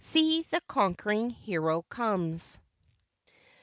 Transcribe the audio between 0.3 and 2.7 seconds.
THE CONQUERING HERO COMES!"